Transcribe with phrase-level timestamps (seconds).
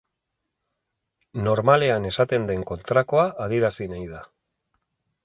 [1.47, 4.23] Normalean esaten den kontrakoa adierazi nahi da.